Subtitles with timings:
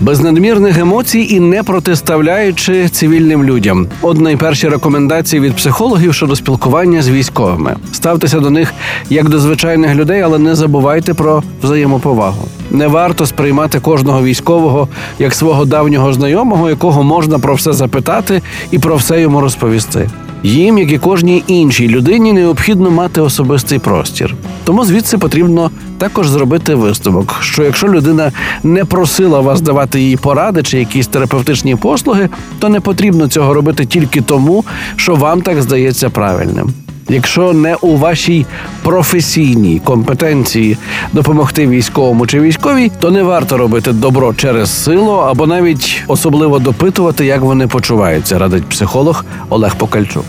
[0.00, 3.86] Без надмірних емоцій і не протиставляючи цивільним людям.
[4.02, 7.76] От найперші рекомендації від психологів щодо спілкування з військовими.
[7.92, 8.74] Ставтеся до них
[9.10, 12.48] як до звичайних людей, але не забувайте про взаємоповагу.
[12.70, 18.78] Не варто сприймати кожного військового як свого давнього знайомого, якого можна про все запитати і
[18.78, 20.10] про все йому розповісти.
[20.42, 24.34] Їм, як і кожній іншій людині, необхідно мати особистий простір.
[24.64, 30.62] Тому звідси потрібно також зробити висновок, що якщо людина не просила вас давати їй поради
[30.62, 32.28] чи якісь терапевтичні послуги,
[32.58, 34.64] то не потрібно цього робити тільки тому,
[34.96, 36.74] що вам так здається правильним.
[37.08, 38.46] Якщо не у вашій
[38.82, 40.76] професійній компетенції
[41.12, 47.26] допомогти військовому чи військовій, то не варто робити добро через силу або навіть особливо допитувати,
[47.26, 50.24] як вони почуваються, радить психолог Олег Покальчук.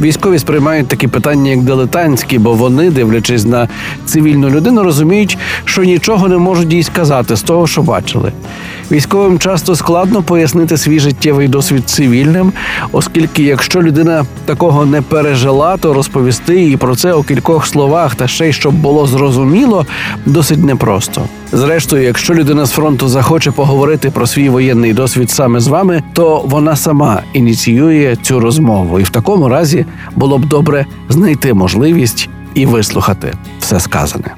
[0.00, 3.68] Військові сприймають такі питання як дилетантські, бо вони, дивлячись на
[4.06, 8.32] цивільну людину, розуміють, що нічого не можуть їй сказати з того, що бачили.
[8.90, 12.52] Військовим часто складно пояснити свій життєвий досвід цивільним,
[12.92, 18.28] оскільки якщо людина такого не пережила, то розповісти їй про це у кількох словах та
[18.28, 19.86] ще й щоб було зрозуміло,
[20.26, 21.22] досить непросто.
[21.52, 26.42] Зрештою, якщо людина з фронту захоче поговорити про свій воєнний досвід саме з вами, то
[26.46, 29.84] вона сама ініціює цю розмову, і в такому разі
[30.16, 34.34] було б добре знайти можливість і вислухати все сказане.